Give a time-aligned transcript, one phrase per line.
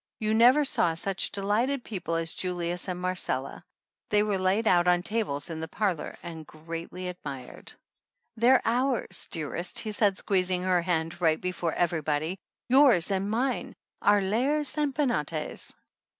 [0.19, 3.63] You never saw such delighted people as Julius and Marcella.
[4.09, 7.71] They were laid out on tables in the parlor and greatly admired.
[8.33, 11.73] 129 THE ANNALS OF ANN "They're ours, dearest," he said, squeezing her hand right before
[11.75, 13.75] everybody, "yours and mine!
[14.01, 15.71] Our Lares and Penates."